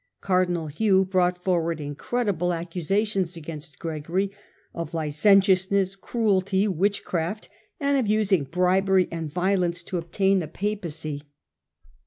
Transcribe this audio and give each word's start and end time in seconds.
Cardinal 0.19 0.65
Hugh 0.65 1.05
brought 1.05 1.37
forward 1.37 1.79
incredible 1.79 2.53
accusations 2.53 3.37
against 3.37 3.77
Gregory 3.77 4.31
of 4.73 4.95
licentiousness, 4.95 5.95
cruelty, 5.95 6.67
witchcraft, 6.67 7.49
and 7.79 7.99
of 7.99 8.07
using 8.07 8.45
bribery 8.45 9.07
and 9.11 9.31
violence 9.31 9.83
to 9.83 9.99
obtain 9.99 10.39
the 10.39 10.47
Papacy. 10.47 11.21